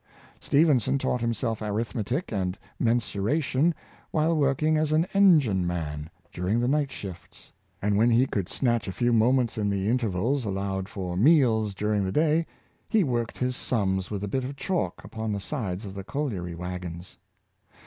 [0.41, 3.71] vS'tephenson taught himself arithmetic and mensuration
[4.09, 7.51] while working as an engine man, during the night shifts;
[7.83, 11.75] and when he could snatch a few moments in the inter vals allowed for meals
[11.75, 12.47] during the day,
[12.89, 16.55] he worked his sums with a bit of chalk upon the sides of the colliery
[16.55, 17.19] wagons.